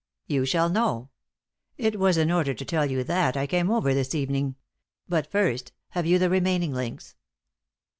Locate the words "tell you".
2.65-3.03